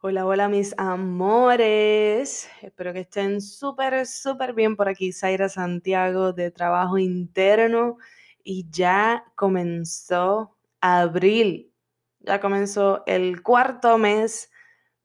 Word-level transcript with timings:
Hola, 0.00 0.26
hola 0.26 0.48
mis 0.48 0.76
amores. 0.78 2.48
Espero 2.62 2.92
que 2.92 3.00
estén 3.00 3.40
súper, 3.40 4.06
súper 4.06 4.54
bien 4.54 4.76
por 4.76 4.88
aquí. 4.88 5.12
Zaira 5.12 5.48
Santiago 5.48 6.32
de 6.32 6.52
Trabajo 6.52 6.98
Interno 6.98 7.96
y 8.44 8.70
ya 8.70 9.24
comenzó 9.34 10.56
abril. 10.80 11.72
Ya 12.20 12.40
comenzó 12.40 13.02
el 13.06 13.42
cuarto 13.42 13.98
mes 13.98 14.52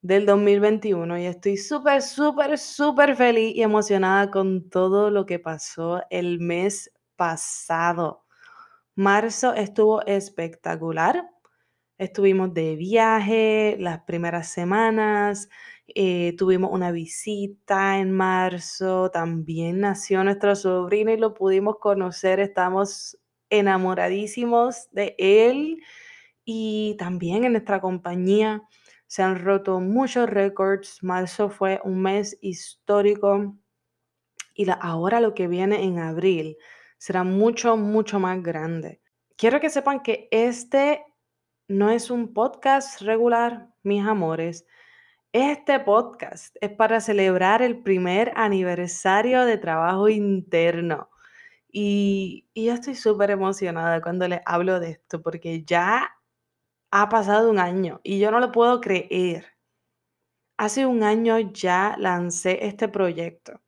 del 0.03 0.27
2021 0.27 1.17
y 1.17 1.25
estoy 1.25 1.57
súper, 1.57 2.03
súper, 2.03 2.59
súper 2.59 3.15
feliz 3.15 3.55
y 3.55 3.63
emocionada 3.63 4.29
con 4.29 4.69
todo 4.69 5.09
lo 5.09 5.25
que 5.25 5.39
pasó 5.39 6.03
el 6.11 6.39
mes 6.39 6.91
pasado. 7.15 8.25
Marzo 8.93 9.55
estuvo 9.55 10.05
espectacular 10.05 11.32
Estuvimos 11.97 12.53
de 12.53 12.75
viaje 12.75 13.77
las 13.79 14.01
primeras 14.03 14.49
semanas, 14.49 15.47
eh, 15.87 16.33
tuvimos 16.37 16.71
una 16.71 16.91
visita 16.91 17.99
en 17.99 18.11
marzo, 18.11 19.11
también 19.11 19.81
nació 19.81 20.23
nuestro 20.23 20.55
sobrino 20.55 21.11
y 21.11 21.17
lo 21.17 21.35
pudimos 21.35 21.77
conocer, 21.79 22.39
estamos 22.39 23.19
enamoradísimos 23.49 24.89
de 24.91 25.15
él 25.19 25.83
y 26.45 26.95
también 26.97 27.43
en 27.43 27.51
nuestra 27.53 27.79
compañía 27.79 28.63
se 29.05 29.21
han 29.21 29.43
roto 29.43 29.79
muchos 29.79 30.27
récords, 30.27 30.97
marzo 31.03 31.49
fue 31.49 31.79
un 31.83 32.01
mes 32.01 32.37
histórico 32.41 33.55
y 34.55 34.65
ahora 34.81 35.21
lo 35.21 35.35
que 35.35 35.47
viene 35.47 35.83
en 35.83 35.99
abril 35.99 36.57
será 36.97 37.23
mucho, 37.23 37.77
mucho 37.77 38.19
más 38.19 38.41
grande. 38.41 39.01
Quiero 39.37 39.59
que 39.59 39.69
sepan 39.69 40.01
que 40.01 40.27
este 40.31 41.03
no 41.67 41.89
es 41.89 42.11
un 42.11 42.33
podcast 42.33 43.01
regular, 43.01 43.69
mis 43.83 44.05
amores. 44.05 44.65
Este 45.31 45.79
podcast 45.79 46.55
es 46.61 46.71
para 46.71 47.01
celebrar 47.01 47.61
el 47.61 47.81
primer 47.81 48.33
aniversario 48.35 49.45
de 49.45 49.57
trabajo 49.57 50.09
interno. 50.09 51.09
Y, 51.71 52.47
yo 52.53 52.73
estoy 52.73 52.95
súper 52.95 53.31
emocionada 53.31 54.01
cuando 54.01 54.27
les 54.27 54.41
hablo 54.45 54.79
de 54.79 54.91
esto, 54.91 55.21
porque 55.21 55.63
ya 55.63 56.11
ha 56.91 57.09
pasado 57.09 57.49
un 57.49 57.59
año 57.59 57.99
y 58.03 58.19
yo 58.19 58.29
no 58.29 58.39
lo 58.39 58.51
puedo 58.51 58.79
creer. 58.81 59.47
Hace 60.57 60.85
un 60.85 61.03
año 61.03 61.39
ya 61.39 61.95
lancé 61.97 62.65
este 62.67 62.87
proyecto. 62.87 63.59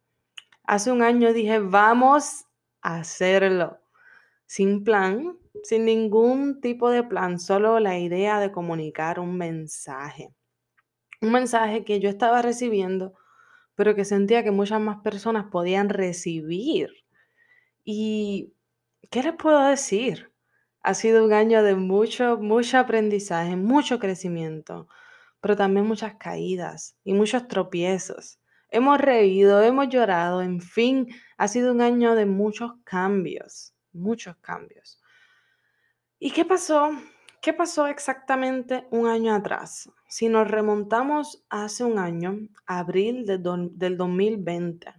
Hace 0.63 0.91
un 0.91 1.01
año 1.01 1.33
dije, 1.33 1.59
vamos 1.59 2.45
a 2.81 2.97
hacerlo. 2.97 3.79
Sin 4.45 4.83
plan, 4.83 5.37
sin 5.67 5.85
ningún 5.85 6.61
tipo 6.61 6.89
de 6.89 7.03
plan, 7.03 7.39
solo 7.39 7.79
la 7.79 7.97
idea 7.97 8.39
de 8.39 8.51
comunicar 8.51 9.19
un 9.19 9.37
mensaje. 9.37 10.29
Un 11.21 11.31
mensaje 11.31 11.83
que 11.83 11.99
yo 11.99 12.09
estaba 12.09 12.41
recibiendo, 12.41 13.13
pero 13.75 13.95
que 13.95 14.05
sentía 14.05 14.43
que 14.43 14.51
muchas 14.51 14.79
más 14.79 15.01
personas 15.01 15.45
podían 15.51 15.89
recibir. 15.89 16.91
¿Y 17.83 18.53
qué 19.09 19.23
les 19.23 19.33
puedo 19.33 19.65
decir? 19.65 20.31
Ha 20.81 20.93
sido 20.93 21.25
un 21.25 21.33
año 21.33 21.63
de 21.63 21.75
mucho, 21.75 22.37
mucho 22.37 22.77
aprendizaje, 22.77 23.55
mucho 23.55 23.99
crecimiento, 23.99 24.87
pero 25.41 25.55
también 25.55 25.87
muchas 25.87 26.15
caídas 26.15 26.95
y 27.03 27.13
muchos 27.13 27.47
tropiezos. 27.47 28.39
Hemos 28.69 28.99
reído, 28.99 29.61
hemos 29.61 29.89
llorado, 29.89 30.41
en 30.41 30.61
fin, 30.61 31.07
ha 31.37 31.47
sido 31.47 31.71
un 31.71 31.81
año 31.81 32.13
de 32.15 32.25
muchos 32.25 32.73
cambios, 32.83 33.73
muchos 33.93 34.35
cambios. 34.37 34.99
¿Y 36.25 36.31
qué 36.31 36.43
pasó? 36.43 36.89
¿Qué 37.39 37.53
pasó 37.53 37.85
exactamente 37.85 38.87
un 38.89 39.05
año 39.05 39.35
atrás? 39.35 39.91
Si 40.07 40.27
nos 40.27 40.49
remontamos 40.49 41.45
hace 41.51 41.83
un 41.83 41.99
año, 41.99 42.39
abril 42.65 43.27
del 43.27 43.95
2020, 43.95 44.91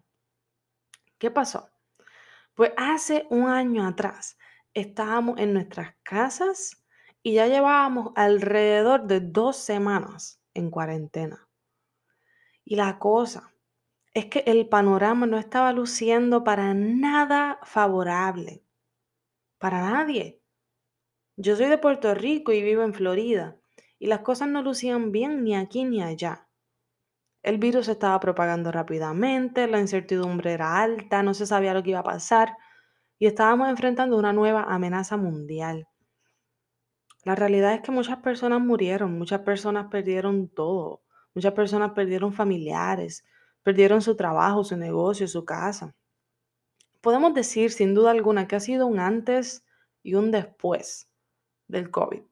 ¿qué 1.18 1.30
pasó? 1.32 1.68
Pues 2.54 2.70
hace 2.76 3.26
un 3.28 3.48
año 3.48 3.88
atrás 3.88 4.38
estábamos 4.72 5.40
en 5.40 5.52
nuestras 5.52 5.96
casas 6.04 6.86
y 7.24 7.32
ya 7.32 7.48
llevábamos 7.48 8.12
alrededor 8.14 9.08
de 9.08 9.18
dos 9.18 9.56
semanas 9.56 10.40
en 10.54 10.70
cuarentena. 10.70 11.48
Y 12.64 12.76
la 12.76 13.00
cosa 13.00 13.52
es 14.14 14.26
que 14.26 14.44
el 14.46 14.68
panorama 14.68 15.26
no 15.26 15.38
estaba 15.38 15.72
luciendo 15.72 16.44
para 16.44 16.72
nada 16.72 17.58
favorable. 17.64 18.62
Para 19.58 19.90
nadie. 19.90 20.45
Yo 21.38 21.54
soy 21.54 21.66
de 21.66 21.76
Puerto 21.76 22.14
Rico 22.14 22.52
y 22.52 22.62
vivo 22.62 22.82
en 22.82 22.94
Florida, 22.94 23.58
y 23.98 24.06
las 24.06 24.20
cosas 24.20 24.48
no 24.48 24.62
lucían 24.62 25.12
bien 25.12 25.44
ni 25.44 25.54
aquí 25.54 25.84
ni 25.84 26.02
allá. 26.02 26.48
El 27.42 27.58
virus 27.58 27.88
estaba 27.88 28.18
propagando 28.20 28.72
rápidamente, 28.72 29.66
la 29.66 29.78
incertidumbre 29.78 30.54
era 30.54 30.80
alta, 30.80 31.22
no 31.22 31.34
se 31.34 31.44
sabía 31.44 31.74
lo 31.74 31.82
que 31.82 31.90
iba 31.90 31.98
a 31.98 32.04
pasar, 32.04 32.56
y 33.18 33.26
estábamos 33.26 33.68
enfrentando 33.68 34.16
una 34.16 34.32
nueva 34.32 34.62
amenaza 34.62 35.18
mundial. 35.18 35.86
La 37.22 37.34
realidad 37.34 37.74
es 37.74 37.82
que 37.82 37.92
muchas 37.92 38.16
personas 38.20 38.62
murieron, 38.62 39.18
muchas 39.18 39.40
personas 39.40 39.88
perdieron 39.90 40.48
todo, 40.48 41.02
muchas 41.34 41.52
personas 41.52 41.92
perdieron 41.92 42.32
familiares, 42.32 43.26
perdieron 43.62 44.00
su 44.00 44.16
trabajo, 44.16 44.64
su 44.64 44.78
negocio, 44.78 45.28
su 45.28 45.44
casa. 45.44 45.94
Podemos 47.02 47.34
decir 47.34 47.72
sin 47.72 47.92
duda 47.92 48.12
alguna 48.12 48.48
que 48.48 48.56
ha 48.56 48.60
sido 48.60 48.86
un 48.86 49.00
antes 49.00 49.66
y 50.02 50.14
un 50.14 50.30
después 50.30 51.10
del 51.68 51.90
COVID. 51.90 52.22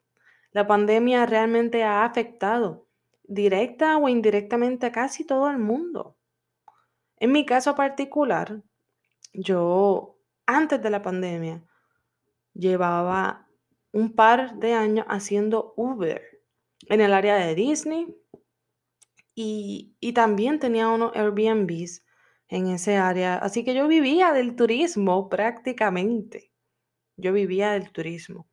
La 0.53 0.67
pandemia 0.67 1.27
realmente 1.27 1.83
ha 1.83 2.05
afectado 2.05 2.87
directa 3.25 3.97
o 3.97 4.09
indirectamente 4.09 4.87
a 4.87 4.93
casi 4.93 5.25
todo 5.25 5.51
el 5.51 5.59
mundo. 5.59 6.17
En 7.17 7.33
mi 7.33 7.47
caso 7.47 7.75
particular, 7.75 8.63
yo 9.33 10.17
antes 10.47 10.81
de 10.83 10.91
la 10.91 11.03
pandemia 11.03 11.65
llevaba 12.53 13.49
un 13.93 14.15
par 14.15 14.57
de 14.59 14.75
años 14.75 15.07
haciendo 15.09 15.75
Uber 15.77 16.23
en 16.89 17.01
el 17.01 17.13
área 17.13 17.37
de 17.37 17.55
Disney 17.55 18.15
y, 19.35 19.97
y 20.01 20.13
también 20.13 20.59
tenía 20.59 20.89
unos 20.89 21.17
Airbnbs 21.17 22.05
en 22.49 22.69
ese 22.69 22.97
área. 22.97 23.37
Así 23.37 23.65
que 23.65 23.75
yo 23.75 23.89
vivía 23.89 24.33
del 24.33 24.55
turismo 24.55 25.29
prácticamente. 25.29 26.53
Yo 27.17 27.33
vivía 27.33 27.73
del 27.73 27.91
turismo. 27.91 28.49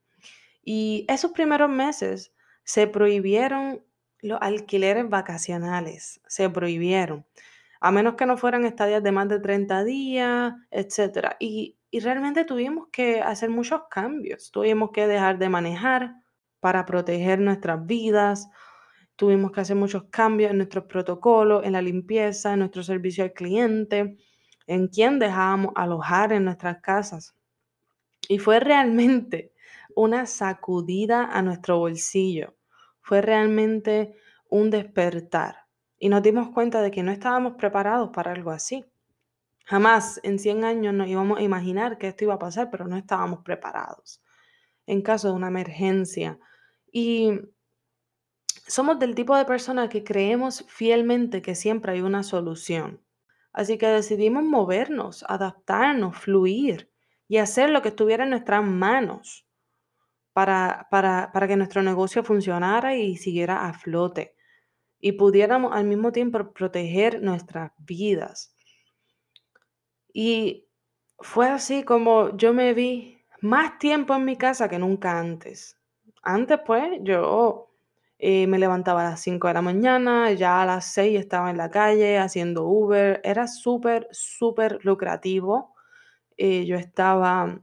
Y 0.64 1.06
esos 1.10 1.32
primeros 1.32 1.70
meses 1.70 2.34
se 2.64 2.88
prohibieron 2.88 3.84
los 4.22 4.40
alquileres 4.42 5.10
vacacionales, 5.10 6.22
se 6.28 6.50
prohibieron, 6.50 7.26
a 7.80 7.92
menos 7.92 8.16
que 8.16 8.28
no 8.28 8.38
fueran 8.38 8.66
estadías 8.66 9.02
de 9.02 9.12
más 9.12 9.28
de 9.28 9.40
30 9.40 9.84
días, 9.84 10.54
etc. 10.70 11.36
Y, 11.40 11.78
y 11.90 12.00
realmente 12.00 12.46
tuvimos 12.46 12.88
que 12.92 13.22
hacer 13.22 13.50
muchos 13.50 13.82
cambios, 13.90 14.52
tuvimos 14.52 14.92
que 14.92 15.08
dejar 15.08 15.40
de 15.40 15.50
manejar 15.50 16.16
para 16.60 16.86
proteger 16.86 17.40
nuestras 17.40 17.86
vidas, 17.86 18.48
tuvimos 19.16 19.52
que 19.52 19.62
hacer 19.62 19.76
muchos 19.76 20.06
cambios 20.06 20.52
en 20.52 20.58
nuestros 20.58 20.86
protocolos, 20.86 21.66
en 21.66 21.74
la 21.74 21.82
limpieza, 21.82 22.54
en 22.54 22.60
nuestro 22.60 22.84
servicio 22.84 23.24
al 23.24 23.34
cliente, 23.34 24.18
en 24.68 24.88
quién 24.88 25.20
dejábamos 25.20 25.74
alojar 25.76 26.32
en 26.34 26.46
nuestras 26.46 26.82
casas. 26.82 27.36
Y 28.30 28.38
fue 28.40 28.60
realmente 28.60 29.54
una 29.96 30.26
sacudida 30.26 31.26
a 31.26 31.42
nuestro 31.42 31.80
bolsillo. 31.80 32.56
Fue 33.02 33.22
realmente 33.22 34.16
un 34.50 34.70
despertar. 34.70 35.68
Y 35.98 36.10
nos 36.10 36.24
dimos 36.24 36.50
cuenta 36.50 36.82
de 36.82 36.92
que 36.92 37.04
no 37.04 37.12
estábamos 37.12 37.54
preparados 37.54 38.10
para 38.12 38.32
algo 38.32 38.52
así. 38.52 38.86
Jamás 39.66 40.20
en 40.24 40.40
100 40.40 40.64
años 40.66 40.94
nos 40.94 41.08
íbamos 41.08 41.40
a 41.40 41.44
imaginar 41.44 41.98
que 41.98 42.08
esto 42.08 42.26
iba 42.26 42.34
a 42.34 42.40
pasar, 42.40 42.70
pero 42.70 42.88
no 42.88 42.98
estábamos 42.98 43.40
preparados 43.44 44.22
en 44.86 45.02
caso 45.02 45.30
de 45.30 45.36
una 45.36 45.48
emergencia. 45.48 46.40
Y 46.92 47.40
somos 48.68 49.00
del 49.00 49.16
tipo 49.16 49.36
de 49.36 49.46
personas 49.46 49.90
que 49.90 50.04
creemos 50.04 50.66
fielmente 50.68 51.42
que 51.42 51.56
siempre 51.56 51.94
hay 51.94 52.02
una 52.02 52.24
solución. 52.24 53.02
Así 53.54 53.78
que 53.78 53.88
decidimos 53.88 54.44
movernos, 54.44 55.26
adaptarnos, 55.28 56.18
fluir 56.18 56.90
y 57.28 57.38
hacer 57.38 57.70
lo 57.70 57.82
que 57.82 57.90
estuviera 57.90 58.24
en 58.24 58.32
nuestras 58.32 58.64
manos 58.64 59.46
para, 60.34 60.88
para, 60.92 61.32
para 61.34 61.48
que 61.48 61.58
nuestro 61.58 61.84
negocio 61.84 62.24
funcionara 62.24 62.96
y 62.96 63.18
siguiera 63.18 63.68
a 63.68 63.74
flote 63.74 64.36
y 65.02 65.14
pudiéramos 65.14 65.74
al 65.74 65.86
mismo 65.86 66.12
tiempo 66.12 66.54
proteger 66.54 67.22
nuestras 67.22 67.72
vidas. 67.80 68.56
Y 70.14 70.68
fue 71.20 71.50
así 71.50 71.84
como 71.84 72.36
yo 72.38 72.54
me 72.54 72.74
vi 72.74 73.18
más 73.42 73.80
tiempo 73.80 74.16
en 74.16 74.26
mi 74.26 74.38
casa 74.38 74.70
que 74.70 74.80
nunca 74.80 75.20
antes. 75.20 75.78
Antes, 76.22 76.60
pues, 76.66 77.00
yo 77.02 77.72
eh, 78.20 78.46
me 78.46 78.60
levantaba 78.60 79.02
a 79.02 79.12
las 79.12 79.22
5 79.22 79.48
de 79.48 79.54
la 79.56 79.62
mañana, 79.64 80.32
ya 80.34 80.62
a 80.62 80.66
las 80.66 80.94
6 80.94 81.20
estaba 81.20 81.50
en 81.50 81.58
la 81.58 81.72
calle 81.72 82.20
haciendo 82.20 82.66
Uber. 82.66 83.20
Era 83.24 83.48
súper, 83.48 84.08
súper 84.12 84.80
lucrativo. 84.84 85.74
Eh, 86.38 86.66
yo 86.66 86.76
estaba 86.76 87.60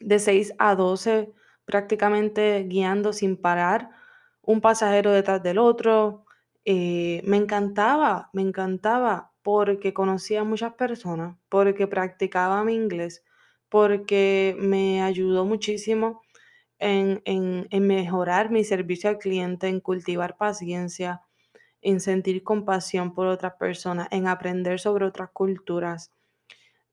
de 0.00 0.18
6 0.18 0.54
a 0.58 0.74
12 0.74 1.32
prácticamente 1.70 2.64
guiando 2.68 3.12
sin 3.12 3.36
parar, 3.36 3.90
un 4.42 4.60
pasajero 4.60 5.12
detrás 5.12 5.42
del 5.42 5.58
otro. 5.58 6.24
Eh, 6.64 7.22
me 7.24 7.36
encantaba, 7.36 8.28
me 8.32 8.42
encantaba 8.42 9.32
porque 9.42 9.94
conocía 9.94 10.40
a 10.40 10.44
muchas 10.44 10.74
personas, 10.74 11.36
porque 11.48 11.86
practicaba 11.86 12.64
mi 12.64 12.74
inglés, 12.74 13.24
porque 13.68 14.56
me 14.58 15.02
ayudó 15.02 15.44
muchísimo 15.46 16.22
en, 16.78 17.22
en 17.24 17.86
mejorar 17.86 18.50
mi 18.50 18.64
servicio 18.64 19.10
al 19.10 19.18
cliente, 19.18 19.68
en 19.68 19.80
cultivar 19.80 20.36
paciencia, 20.36 21.22
en 21.82 22.00
sentir 22.00 22.42
compasión 22.42 23.14
por 23.14 23.28
otras 23.28 23.54
personas, 23.54 24.08
en 24.10 24.26
aprender 24.28 24.80
sobre 24.80 25.06
otras 25.06 25.30
culturas. 25.32 26.12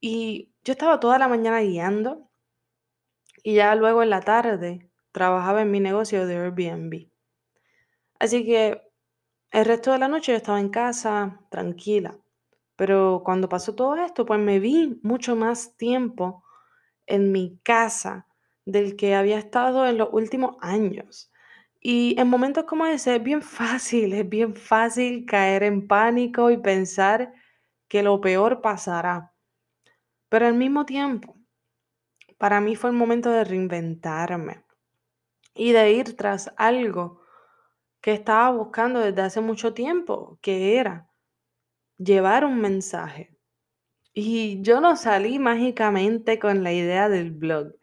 Y 0.02 0.52
yo 0.64 0.74
estaba 0.74 1.00
toda 1.00 1.20
la 1.20 1.28
mañana 1.28 1.62
guiando 1.62 2.27
y 3.48 3.54
ya 3.54 3.76
luego 3.76 4.04
en 4.04 4.10
la 4.10 4.20
tarde 4.20 4.90
trabajaba 5.14 5.62
en 5.62 5.72
mi 5.72 5.80
negocio 5.80 6.28
de 6.28 6.36
Airbnb. 6.36 7.08
Así 8.20 8.46
que 8.46 8.82
el 9.52 9.64
resto 9.64 9.94
de 9.94 10.00
la 10.00 10.10
noche 10.10 10.34
yo 10.34 10.36
estaba 10.36 10.60
en 10.60 10.68
casa, 10.68 11.40
tranquila. 11.50 12.20
Pero 12.76 13.22
cuando 13.24 13.48
pasó 13.48 13.74
todo 13.74 13.96
esto, 13.96 14.26
pues 14.26 14.38
me 14.38 14.60
vi 14.60 15.00
mucho 15.02 15.38
más 15.38 15.78
tiempo 15.78 16.44
en 17.06 17.32
mi 17.32 17.58
casa 17.64 18.28
del 18.66 18.98
que 18.98 19.16
había 19.16 19.38
estado 19.40 19.88
en 19.88 19.98
los 19.98 20.10
últimos 20.12 20.58
años. 20.60 21.32
Y 21.80 22.20
en 22.20 22.28
momentos 22.28 22.66
como 22.66 22.86
ese 22.86 23.16
es 23.16 23.24
bien 23.24 23.42
fácil, 23.60 24.12
es 24.12 24.28
bien 24.28 24.58
fácil 24.58 25.26
caer 25.26 25.64
en 25.64 25.88
pánico 25.88 26.52
y 26.52 26.58
pensar 26.58 27.32
que 27.88 28.04
lo 28.04 28.20
peor 28.20 28.60
pasará. 28.60 29.32
Pero 30.28 30.48
al 30.48 30.56
mismo 30.56 30.86
tiempo, 30.86 31.37
para 32.38 32.62
mí 32.62 32.76
fue 32.76 32.90
el 32.90 32.96
momento 32.96 33.32
de 33.32 33.44
reinventarme 33.44 34.64
y 35.54 35.72
de 35.72 35.92
ir 35.92 36.16
tras 36.16 36.54
algo 36.58 37.22
que 38.02 38.14
estaba 38.14 38.52
buscando 38.52 39.00
desde 39.00 39.22
hace 39.22 39.42
mucho 39.42 39.74
tiempo, 39.74 40.38
que 40.42 40.78
era 40.78 41.10
llevar 41.98 42.46
un 42.46 42.62
mensaje. 42.62 43.36
Y 44.14 44.62
yo 44.62 44.82
no 44.82 44.96
salí 44.96 45.40
mágicamente 45.40 46.40
con 46.40 46.64
la 46.64 46.74
idea 46.74 47.10
del 47.10 47.32
blog. 47.32 47.74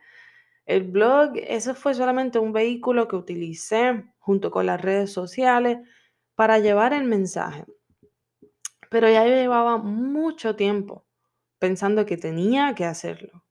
El 0.67 0.85
blog, 0.85 1.33
eso 1.35 1.75
fue 1.75 1.95
solamente 1.95 2.39
un 2.39 2.53
vehículo 2.53 3.07
que 3.07 3.17
utilicé 3.17 4.05
junto 4.19 4.51
con 4.51 4.67
las 4.67 4.81
redes 4.81 5.13
sociales 5.13 5.79
para 6.35 6.59
llevar 6.59 6.93
el 6.93 7.05
mensaje. 7.05 7.67
Pero 8.91 9.09
ya 9.09 9.27
yo 9.27 9.35
llevaba 9.35 9.77
mucho 9.77 10.57
tiempo 10.57 11.05
pensando 11.59 12.07
que 12.07 12.17
tenía 12.17 12.75
que 12.75 12.85
hacerlo, 12.85 13.44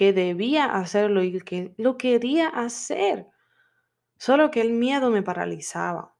que 0.00 0.14
debía 0.14 0.64
hacerlo 0.64 1.22
y 1.22 1.42
que 1.42 1.74
lo 1.76 1.98
quería 1.98 2.48
hacer. 2.48 3.26
Solo 4.16 4.50
que 4.50 4.62
el 4.62 4.72
miedo 4.72 5.10
me 5.10 5.22
paralizaba. 5.22 6.16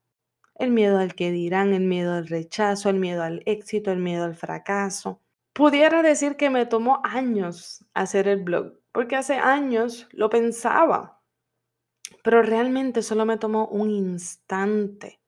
El 0.53 0.69
miedo 0.69 0.99
al 0.99 1.15
que 1.15 1.31
dirán, 1.31 1.73
el 1.73 1.85
miedo 1.85 2.13
al 2.13 2.27
rechazo, 2.27 2.91
el 2.91 2.99
miedo 2.99 3.23
al 3.23 3.41
éxito, 3.47 3.91
el 3.91 3.97
miedo 3.97 4.25
al 4.25 4.35
fracaso. 4.35 5.19
Pudiera 5.51 6.03
decir 6.03 6.35
que 6.35 6.51
me 6.51 6.67
tomó 6.67 7.01
años 7.03 7.83
hacer 7.95 8.27
el 8.27 8.43
blog, 8.43 8.77
porque 8.91 9.15
hace 9.15 9.33
años 9.33 10.07
lo 10.11 10.29
pensaba, 10.29 11.19
pero 12.23 12.43
realmente 12.43 13.01
solo 13.01 13.25
me 13.25 13.39
tomó 13.39 13.65
un 13.65 13.89
instante 13.89 15.23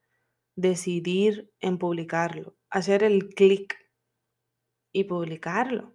decidir 0.55 1.51
en 1.59 1.79
publicarlo, 1.79 2.55
hacer 2.69 3.01
el 3.01 3.33
clic 3.33 3.75
y 4.91 5.05
publicarlo. 5.05 5.92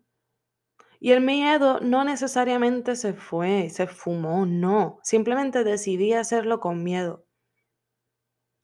Y 1.00 1.12
el 1.12 1.20
miedo 1.20 1.80
no 1.80 2.02
necesariamente 2.04 2.96
se 2.96 3.14
fue, 3.14 3.70
se 3.70 3.86
fumó, 3.86 4.46
no. 4.46 4.98
Simplemente 5.02 5.62
decidí 5.62 6.12
hacerlo 6.12 6.58
con 6.58 6.82
miedo. 6.82 7.24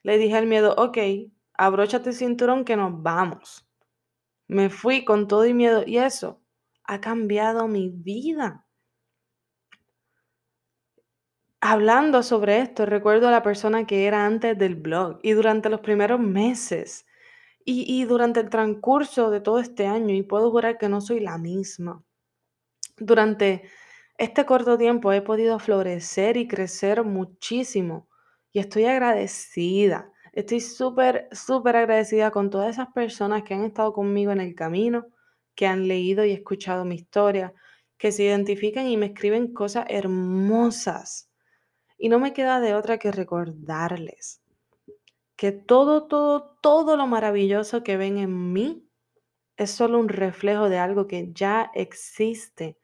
Le 0.03 0.19
dije 0.19 0.37
al 0.37 0.47
miedo, 0.47 0.75
ok, 0.77 0.99
abróchate 1.55 2.11
el 2.11 2.17
cinturón 2.17 2.65
que 2.65 2.77
nos 2.77 3.03
vamos. 3.03 3.69
Me 4.49 4.69
fui 4.69 5.05
con 5.05 5.29
todo 5.29 5.47
y 5.47 5.55
miedo 5.55 5.85
y 5.87 5.99
eso 5.99 6.43
ha 6.85 7.01
cambiado 7.01 7.69
mi 7.69 7.89
vida. 7.89 8.67
Hablando 11.61 12.23
sobre 12.23 12.61
esto, 12.61 12.85
recuerdo 12.85 13.29
a 13.29 13.31
la 13.31 13.43
persona 13.43 13.87
que 13.87 14.07
era 14.07 14.27
antes 14.27 14.59
del 14.59 14.75
blog 14.75 15.19
y 15.23 15.33
durante 15.33 15.71
los 15.71 15.81
primeros 15.81 16.21
meses 16.21 17.07
y, 17.65 17.87
y 17.89 18.05
durante 18.05 18.41
el 18.41 18.51
transcurso 18.51 19.31
de 19.31 19.41
todo 19.41 19.61
este 19.61 19.87
año 19.87 20.15
y 20.15 20.23
puedo 20.23 20.51
jurar 20.51 20.77
que 20.77 20.91
no 20.91 21.01
soy 21.01 21.21
la 21.21 21.39
misma. 21.39 22.05
Durante 22.97 23.69
este 24.19 24.47
corto 24.47 24.79
tiempo 24.79 25.13
he 25.13 25.23
podido 25.23 25.59
florecer 25.59 26.37
y 26.37 26.47
crecer 26.47 27.05
muchísimo 27.05 28.09
y 28.53 28.61
estoy 28.61 28.85
agradecida. 28.85 30.11
Estoy 30.33 30.61
súper, 30.61 31.29
súper 31.33 31.77
agradecida 31.77 32.31
con 32.31 32.51
todas 32.51 32.71
esas 32.71 32.89
personas 32.93 33.43
que 33.43 33.55
han 33.55 33.65
estado 33.65 33.93
conmigo 33.93 34.33
en 34.33 34.41
el 34.41 34.55
camino, 34.55 35.07
que 35.55 35.67
han 35.67 35.89
leído 35.89 36.25
y 36.25 36.33
escuchado 36.33 36.85
mi 36.85 36.97
historia, 36.97 37.53
que 37.99 38.13
se 38.13 38.25
identifican 38.25 38.87
y 38.87 38.97
me 38.97 39.07
escriben 39.07 39.53
cosas 39.53 39.87
hermosas. 39.89 41.31
Y 41.99 42.09
no 42.09 42.19
me 42.19 42.33
queda 42.33 42.61
de 42.61 42.75
otra 42.75 42.99
que 42.99 43.13
recordarles 43.13 44.45
que 45.37 45.53
todo, 45.53 46.07
todo, 46.07 46.57
todo 46.61 46.97
lo 46.97 47.07
maravilloso 47.07 47.83
que 47.83 47.97
ven 47.97 48.19
en 48.19 48.53
mí 48.53 48.89
es 49.57 49.71
solo 49.71 49.99
un 49.99 50.09
reflejo 50.09 50.69
de 50.69 50.79
algo 50.79 51.07
que 51.07 51.33
ya 51.33 51.71
existe 51.75 52.79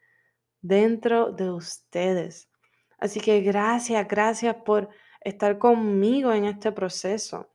dentro 0.61 1.31
de 1.31 1.51
ustedes. 1.51 2.49
Así 2.97 3.19
que 3.19 3.41
gracias, 3.41 4.07
gracias 4.07 4.55
por 4.63 4.89
estar 5.21 5.57
conmigo 5.57 6.31
en 6.31 6.45
este 6.45 6.71
proceso. 6.71 7.49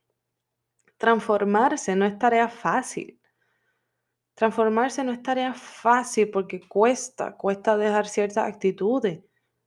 Transformarse 0.96 1.94
no 1.94 2.04
es 2.04 2.18
tarea 2.18 2.48
fácil. 2.48 3.20
Transformarse 4.34 5.02
no 5.04 5.12
es 5.12 5.22
tarea 5.22 5.54
fácil 5.54 6.30
porque 6.30 6.60
cuesta, 6.60 7.36
cuesta 7.36 7.76
dejar 7.76 8.06
ciertas 8.06 8.46
actitudes 8.48 9.20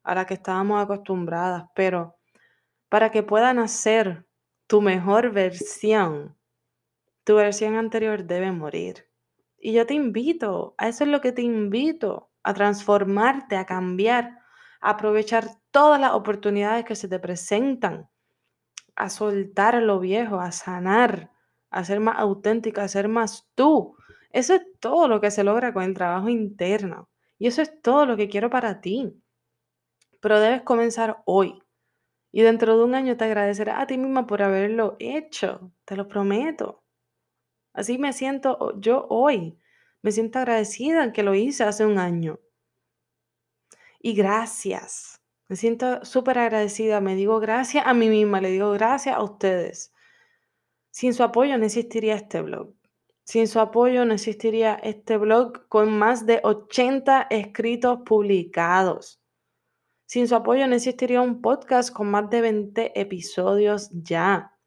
a 0.04 0.16
las 0.16 0.26
que 0.26 0.36
estábamos 0.36 0.82
acostumbradas, 0.84 1.66
pero 1.74 2.16
para 2.90 3.12
que 3.12 3.24
puedan 3.24 3.60
hacer 3.60 4.26
tu 4.68 4.82
mejor 4.82 5.32
versión, 5.32 6.38
tu 7.24 7.36
versión 7.36 7.76
anterior 7.76 8.24
debe 8.26 8.52
morir. 8.52 9.08
Y 9.58 9.74
yo 9.74 9.86
te 9.86 9.94
invito, 9.94 10.76
a 10.78 10.88
eso 10.88 11.04
es 11.04 11.10
lo 11.10 11.22
que 11.22 11.32
te 11.32 11.42
invito, 11.42 12.29
a 12.50 12.54
transformarte, 12.56 13.58
a 13.58 13.66
cambiar, 13.68 14.40
a 14.82 14.92
aprovechar 14.92 15.46
todas 15.70 16.02
las 16.02 16.14
oportunidades 16.14 16.84
que 16.84 16.96
se 16.96 17.08
te 17.08 17.20
presentan, 17.20 18.10
a 18.96 19.10
soltar 19.12 19.76
lo 19.76 20.00
viejo, 20.00 20.40
a 20.40 20.52
sanar, 20.52 21.30
a 21.70 21.84
ser 21.84 22.00
más 22.00 22.18
auténtica, 22.18 22.82
a 22.82 22.88
ser 22.88 23.08
más 23.08 23.48
tú. 23.54 23.96
Eso 24.32 24.56
es 24.56 24.64
todo 24.80 25.08
lo 25.08 25.22
que 25.22 25.30
se 25.30 25.44
logra 25.44 25.74
con 25.74 25.84
el 25.84 25.94
trabajo 25.94 26.28
interno. 26.28 27.08
Y 27.38 27.46
eso 27.46 27.62
es 27.62 27.82
todo 27.84 28.08
lo 28.08 28.18
que 28.18 28.30
quiero 28.30 28.50
para 28.50 28.82
ti. 28.82 29.14
Pero 30.20 30.40
debes 30.40 30.64
comenzar 30.64 31.22
hoy. 31.26 31.62
Y 32.32 32.42
dentro 32.42 32.80
de 32.80 32.84
un 32.84 32.96
año 32.96 33.16
te 33.16 33.26
agradecerás 33.26 33.80
a 33.80 33.86
ti 33.86 33.96
misma 34.00 34.26
por 34.26 34.42
haberlo 34.42 34.96
hecho. 34.98 35.72
Te 35.86 35.96
lo 35.96 36.08
prometo. 36.08 36.82
Así 37.74 38.00
me 38.00 38.12
siento 38.12 38.74
yo 38.80 39.06
hoy. 39.08 39.59
Me 40.02 40.12
siento 40.12 40.40
agradecida 40.40 41.12
que 41.12 41.24
lo 41.24 41.36
hice 41.36 41.64
hace 41.64 41.86
un 41.86 41.98
año. 41.98 42.40
Y 44.00 44.14
gracias. 44.14 45.22
Me 45.50 45.56
siento 45.56 46.06
súper 46.06 46.40
agradecida. 46.40 47.02
Me 47.02 47.16
digo 47.16 47.40
gracias 47.40 47.86
a 47.86 47.94
mí 47.94 48.08
misma. 48.08 48.40
Le 48.40 48.52
digo 48.52 48.72
gracias 48.72 49.16
a 49.16 49.24
ustedes. 49.24 49.94
Sin 50.92 51.14
su 51.14 51.24
apoyo 51.24 51.58
no 51.58 51.66
existiría 51.66 52.16
este 52.16 52.42
blog. 52.42 52.74
Sin 53.24 53.48
su 53.48 53.60
apoyo 53.60 54.06
no 54.06 54.14
existiría 54.14 54.76
este 54.76 55.18
blog 55.18 55.68
con 55.68 55.98
más 55.98 56.26
de 56.26 56.40
80 56.44 57.28
escritos 57.30 58.00
publicados. 58.06 59.22
Sin 60.06 60.28
su 60.28 60.36
apoyo 60.36 60.66
no 60.66 60.76
existiría 60.76 61.22
un 61.22 61.42
podcast 61.42 61.94
con 61.94 62.10
más 62.10 62.30
de 62.32 62.42
20 62.42 63.00
episodios 63.00 63.92
ya. 63.92 64.58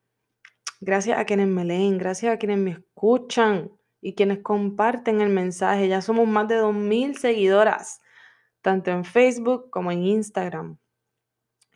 Gracias 0.81 1.19
a 1.19 1.25
quienes 1.25 1.49
me 1.49 1.65
leen, 1.65 1.99
gracias 1.99 2.33
a 2.33 2.39
quienes 2.39 2.59
me 2.59 2.71
escuchan 2.73 3.73
y 4.03 4.15
quienes 4.15 4.41
comparten 4.41 5.23
el 5.23 5.31
mensaje. 5.31 5.89
Ya 5.89 6.03
somos 6.03 6.29
más 6.29 6.49
de 6.49 6.61
2.000 6.61 7.15
seguidoras, 7.15 8.03
tanto 8.61 8.91
en 8.91 9.05
Facebook 9.05 9.71
como 9.71 9.91
en 9.93 10.05
Instagram. 10.05 10.79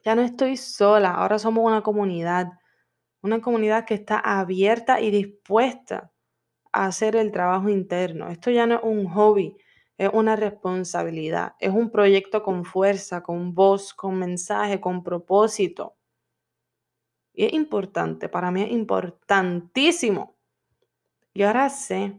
Ya 0.04 0.14
no 0.14 0.22
estoy 0.22 0.56
sola, 0.56 1.12
ahora 1.12 1.38
somos 1.38 1.64
una 1.64 1.82
comunidad, 1.82 2.52
una 3.22 3.40
comunidad 3.40 3.86
que 3.86 3.94
está 3.94 4.18
abierta 4.18 5.00
y 5.00 5.10
dispuesta 5.10 6.12
a 6.72 6.86
hacer 6.86 7.16
el 7.16 7.32
trabajo 7.32 7.68
interno. 7.68 8.28
Esto 8.28 8.50
ya 8.50 8.66
no 8.66 8.76
es 8.76 8.82
un 8.82 9.08
hobby, 9.08 9.56
es 9.96 10.10
una 10.12 10.36
responsabilidad, 10.36 11.54
es 11.60 11.70
un 11.70 11.90
proyecto 11.90 12.42
con 12.42 12.64
fuerza, 12.64 13.22
con 13.22 13.54
voz, 13.54 13.94
con 13.94 14.18
mensaje, 14.18 14.80
con 14.80 15.02
propósito. 15.02 15.96
Y 17.32 17.44
es 17.44 17.52
importante, 17.52 18.28
para 18.28 18.50
mí 18.50 18.62
es 18.62 18.72
importantísimo. 18.72 20.35
Y 21.36 21.42
ahora 21.42 21.68
sé, 21.68 22.18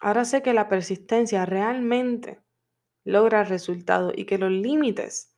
ahora 0.00 0.26
sé 0.26 0.42
que 0.42 0.52
la 0.52 0.68
persistencia 0.68 1.46
realmente 1.46 2.42
logra 3.02 3.42
resultados 3.42 4.12
y 4.14 4.26
que 4.26 4.36
los 4.36 4.50
límites 4.50 5.34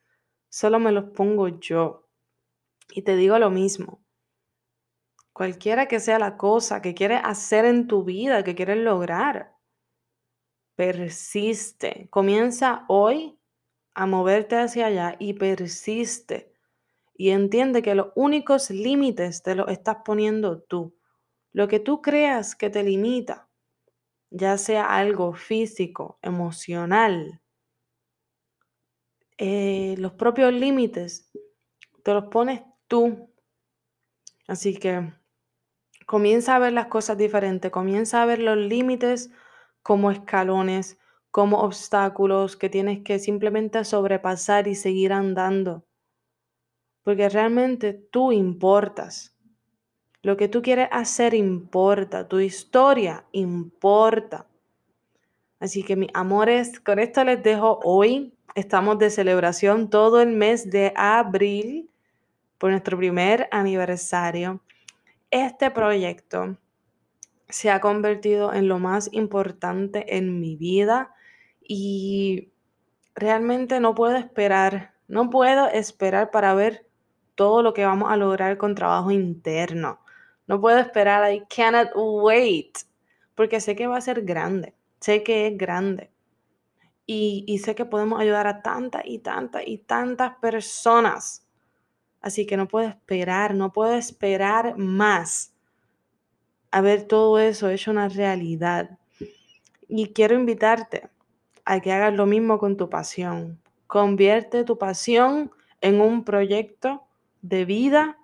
solo 0.49 0.81
me 0.81 0.91
los 0.91 1.11
pongo 1.11 1.47
yo. 1.47 2.09
Y 2.91 3.03
te 3.03 3.15
digo 3.15 3.39
lo 3.39 3.49
mismo. 3.49 4.05
Cualquiera 5.33 5.87
que 5.87 6.01
sea 6.01 6.19
la 6.19 6.37
cosa 6.37 6.83
que 6.83 6.95
quieres 6.95 7.21
hacer 7.23 7.65
en 7.65 7.87
tu 7.87 8.03
vida, 8.03 8.43
que 8.43 8.57
quieres 8.57 8.79
lograr, 8.79 9.55
persiste. 10.75 12.09
Comienza 12.11 12.87
hoy 12.89 13.39
a 13.95 14.07
moverte 14.07 14.57
hacia 14.57 14.87
allá 14.87 15.15
y 15.21 15.35
persiste. 15.35 16.53
Y 17.15 17.31
entiende 17.31 17.83
que 17.83 17.95
los 17.95 18.09
únicos 18.17 18.69
límites 18.71 19.45
te 19.45 19.55
los 19.55 19.69
estás 19.69 19.99
poniendo 20.05 20.61
tú. 20.61 20.96
Lo 21.57 21.67
que 21.69 21.81
tú 21.81 22.03
creas 22.03 22.55
que 22.55 22.71
te 22.71 22.85
limita, 22.85 23.49
ya 24.31 24.59
sea 24.59 24.87
algo 24.97 25.35
físico, 25.35 26.19
emocional, 26.23 27.41
eh, 29.39 29.95
los 29.99 30.13
propios 30.13 30.53
límites, 30.53 31.31
te 32.03 32.13
los 32.15 32.27
pones 32.27 32.63
tú. 32.89 33.31
Así 34.49 34.75
que 34.77 35.13
comienza 36.07 36.57
a 36.57 36.61
ver 36.61 36.73
las 36.73 36.87
cosas 36.89 37.19
diferentes, 37.19 37.71
comienza 37.71 38.23
a 38.23 38.27
ver 38.27 38.41
los 38.41 38.57
límites 38.59 39.31
como 39.83 40.11
escalones, 40.11 40.99
como 41.31 41.61
obstáculos 41.61 42.57
que 42.57 42.71
tienes 42.71 43.05
que 43.05 43.19
simplemente 43.19 43.85
sobrepasar 43.85 44.69
y 44.69 44.75
seguir 44.75 45.13
andando. 45.13 45.87
Porque 47.05 47.31
realmente 47.31 47.95
tú 47.95 48.33
importas. 48.33 49.36
Lo 50.27 50.37
que 50.37 50.49
tú 50.49 50.61
quieres 50.61 50.89
hacer 50.91 51.35
importa, 51.35 52.27
tu 52.27 52.41
historia 52.41 53.27
importa. 53.31 54.49
Así 55.61 55.85
que 55.85 55.95
mis 55.95 56.11
amores, 56.15 56.81
con 56.81 56.99
esto 56.99 57.23
les 57.23 57.41
dejo 57.45 57.79
hoy. 57.85 58.35
Estamos 58.57 58.99
de 58.99 59.11
celebración 59.11 59.89
todo 59.89 60.21
el 60.21 60.33
mes 60.33 60.69
de 60.69 60.93
abril 60.97 61.89
por 62.59 62.73
nuestro 62.73 62.99
primer 62.99 63.49
aniversario. 63.53 64.61
Este 65.31 65.71
proyecto 65.71 66.59
se 67.49 67.71
ha 67.71 67.81
convertido 67.81 68.53
en 68.53 68.67
lo 68.67 68.81
más 68.81 69.09
importante 69.13 70.17
en 70.17 70.41
mi 70.41 70.57
vida 70.57 71.15
y 71.61 72.51
realmente 73.15 73.79
no 73.79 73.95
puedo 73.95 74.17
esperar, 74.17 74.93
no 75.07 75.31
puedo 75.31 75.69
esperar 75.69 76.33
para 76.33 76.53
ver 76.55 76.85
todo 77.37 77.63
lo 77.63 77.73
que 77.73 77.85
vamos 77.85 78.11
a 78.11 78.17
lograr 78.17 78.57
con 78.57 78.75
trabajo 78.75 79.13
interno. 79.13 80.01
No 80.47 80.61
puedo 80.61 80.79
esperar, 80.79 81.33
I 81.33 81.45
cannot 81.49 81.91
wait, 81.95 82.79
porque 83.35 83.61
sé 83.61 83.75
que 83.75 83.87
va 83.87 83.97
a 83.97 84.01
ser 84.01 84.23
grande, 84.23 84.75
sé 85.01 85.23
que 85.23 85.49
es 85.49 85.59
grande. 85.59 86.11
Y, 87.07 87.45
y 87.47 87.59
sé 87.59 87.75
que 87.75 87.85
podemos 87.85 88.21
ayudar 88.21 88.47
a 88.47 88.63
tantas 88.63 89.03
y 89.05 89.19
tantas 89.19 89.63
y 89.67 89.79
tantas 89.79 90.37
personas. 90.37 91.47
Así 92.21 92.47
que 92.47 92.57
no 92.57 92.67
puedo 92.67 92.89
esperar, 92.89 93.55
no 93.55 93.73
puedo 93.73 93.95
esperar 93.95 94.77
más 94.77 95.53
a 96.71 96.81
ver 96.81 97.05
todo 97.05 97.39
eso 97.39 97.71
hecho 97.71 97.91
una 97.91 98.09
realidad. 98.09 98.99
Y 99.89 100.09
quiero 100.09 100.35
invitarte 100.35 101.09
a 101.65 101.81
que 101.81 101.93
hagas 101.93 102.13
lo 102.15 102.27
mismo 102.27 102.59
con 102.59 102.77
tu 102.77 102.91
pasión. 102.91 103.61
Convierte 103.87 104.65
tu 104.65 104.77
pasión 104.77 105.51
en 105.81 106.01
un 106.01 106.25
proyecto 106.25 107.05
de 107.41 107.65
vida 107.65 108.19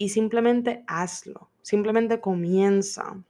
y 0.00 0.08
simplemente 0.08 0.82
hazlo. 0.86 1.50
Simplemente 1.60 2.22
comienza. 2.22 3.22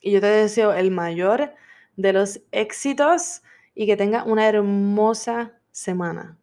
Y 0.00 0.12
yo 0.12 0.20
te 0.22 0.26
deseo 0.26 0.72
el 0.72 0.90
mayor 0.90 1.52
de 1.96 2.14
los 2.14 2.40
éxitos 2.52 3.42
y 3.74 3.84
que 3.84 3.94
tengas 3.98 4.26
una 4.26 4.48
hermosa 4.48 5.60
semana. 5.70 6.38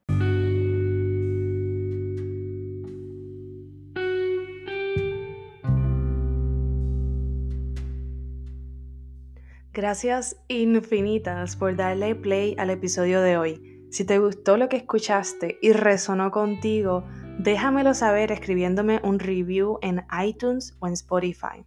Gracias 9.74 10.38
infinitas 10.50 11.56
por 11.56 11.76
darle 11.76 12.14
play 12.14 12.56
al 12.60 12.70
episodio 12.70 13.22
de 13.22 13.38
hoy. 13.38 13.88
Si 13.90 14.06
te 14.06 14.20
gustó 14.20 14.56
lo 14.56 14.70
que 14.70 14.78
escuchaste 14.78 15.58
y 15.64 15.72
resonó 15.72 16.30
contigo, 16.30 17.04
déjamelo 17.40 17.94
saber 17.94 18.32
escribiéndome 18.32 19.00
un 19.04 19.20
review 19.20 19.78
en 19.82 20.06
iTunes 20.24 20.76
o 20.80 20.88
en 20.88 20.94
Spotify. 20.94 21.66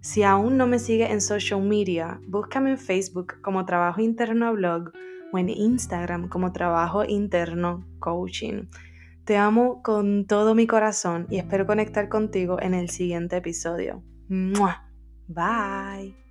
Si 0.00 0.22
aún 0.22 0.56
no 0.56 0.66
me 0.66 0.78
sigues 0.78 1.10
en 1.10 1.20
social 1.20 1.62
media, 1.62 2.20
búscame 2.28 2.70
en 2.70 2.78
Facebook 2.78 3.40
como 3.42 3.64
Trabajo 3.64 4.00
Interno 4.00 4.52
Blog 4.52 4.92
o 5.32 5.38
en 5.38 5.48
Instagram 5.48 6.28
como 6.28 6.52
Trabajo 6.52 7.04
Interno 7.04 7.84
Coaching. 7.98 8.68
Te 9.24 9.36
amo 9.36 9.82
con 9.82 10.26
todo 10.26 10.54
mi 10.54 10.68
corazón 10.68 11.26
y 11.30 11.38
espero 11.38 11.66
conectar 11.66 12.08
contigo 12.08 12.60
en 12.62 12.74
el 12.74 12.90
siguiente 12.90 13.38
episodio. 13.38 14.02
Bye. 15.26 16.25